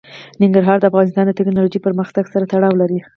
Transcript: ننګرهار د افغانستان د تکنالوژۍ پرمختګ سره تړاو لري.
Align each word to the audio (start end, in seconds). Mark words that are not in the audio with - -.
ننګرهار 0.41 0.77
د 0.79 0.85
افغانستان 0.91 1.25
د 1.27 1.31
تکنالوژۍ 1.39 1.79
پرمختګ 1.85 2.23
سره 2.33 2.49
تړاو 2.51 2.79
لري. 2.81 2.99